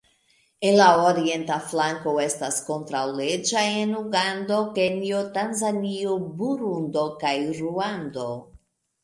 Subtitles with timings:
[0.67, 8.27] En la orienta flanko estas kontraŭleĝa en Ugando, Kenjo, Tanzanio, Burundo kaj Ruando.